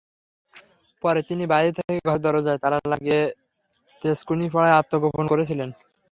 [1.03, 3.21] পরে তিনি বাইরে থেকে ঘরের দরজায় তালা লাগিয়ে
[4.01, 5.69] তেজকুনিপাড়ায় আত্মগোপন করে ছিলেন।